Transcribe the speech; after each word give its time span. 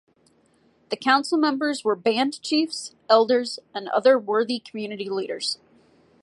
The 0.89 0.95
council 0.97 1.37
members 1.37 1.83
were 1.83 1.95
band 1.95 2.41
chiefs, 2.41 2.95
elders, 3.07 3.59
and 3.71 3.87
other 3.89 4.17
worthy 4.17 4.57
community 4.57 5.09
leaders. 5.11 5.59